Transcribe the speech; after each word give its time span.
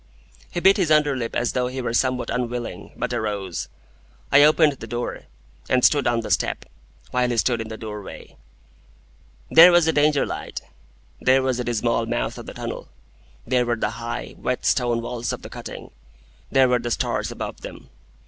He 0.49 0.59
bit 0.59 0.77
his 0.77 0.89
under 0.89 1.15
lip 1.15 1.35
as 1.35 1.51
though 1.53 1.67
he 1.67 1.79
were 1.79 1.93
somewhat 1.93 2.31
unwilling, 2.31 2.91
but 2.97 3.13
arose. 3.13 3.67
I 4.31 4.41
opened 4.43 4.73
the 4.73 4.87
door, 4.87 5.25
and 5.69 5.85
stood 5.85 6.07
on 6.07 6.21
the 6.21 6.31
step, 6.31 6.65
while 7.11 7.29
he 7.29 7.37
stood 7.37 7.61
in 7.61 7.67
the 7.67 7.77
doorway. 7.77 8.35
There 9.51 9.71
was 9.71 9.85
the 9.85 9.93
Danger 9.93 10.25
light. 10.25 10.59
There 11.19 11.43
was 11.43 11.57
the 11.57 11.63
dismal 11.65 12.07
mouth 12.07 12.39
of 12.39 12.47
the 12.47 12.53
tunnel. 12.55 12.89
There 13.45 13.63
were 13.67 13.75
the 13.75 13.91
high, 13.91 14.33
wet 14.39 14.65
stone 14.65 15.03
walls 15.03 15.31
of 15.31 15.43
the 15.43 15.51
cutting. 15.51 15.91
There 16.51 16.67
were 16.67 16.79
the 16.79 16.89
stars 16.89 17.29
above 17.29 17.61
them. 17.61 17.91